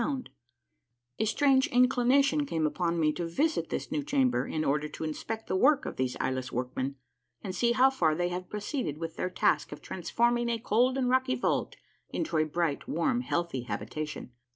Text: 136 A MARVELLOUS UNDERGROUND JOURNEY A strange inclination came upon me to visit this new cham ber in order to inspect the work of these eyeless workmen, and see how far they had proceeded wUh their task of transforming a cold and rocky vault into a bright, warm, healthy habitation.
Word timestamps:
136 0.01 0.01
A 0.01 1.45
MARVELLOUS 1.45 1.67
UNDERGROUND 1.67 1.85
JOURNEY 1.85 1.85
A 1.85 1.85
strange 1.85 1.85
inclination 1.85 2.45
came 2.47 2.65
upon 2.65 2.99
me 2.99 3.13
to 3.13 3.27
visit 3.27 3.69
this 3.69 3.91
new 3.91 4.01
cham 4.03 4.31
ber 4.31 4.47
in 4.47 4.65
order 4.65 4.87
to 4.89 5.03
inspect 5.03 5.45
the 5.45 5.55
work 5.55 5.85
of 5.85 5.97
these 5.97 6.17
eyeless 6.19 6.51
workmen, 6.51 6.95
and 7.43 7.53
see 7.55 7.73
how 7.73 7.91
far 7.91 8.15
they 8.15 8.29
had 8.29 8.49
proceeded 8.49 8.97
wUh 8.97 9.15
their 9.15 9.29
task 9.29 9.71
of 9.71 9.79
transforming 9.79 10.49
a 10.49 10.57
cold 10.57 10.97
and 10.97 11.07
rocky 11.07 11.35
vault 11.35 11.75
into 12.09 12.37
a 12.37 12.45
bright, 12.45 12.87
warm, 12.87 13.21
healthy 13.21 13.61
habitation. 13.61 14.31